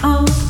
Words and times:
Oh. 0.00 0.47